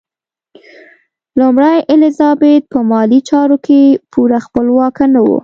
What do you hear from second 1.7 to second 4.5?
الیزابت په مالي چارو کې پوره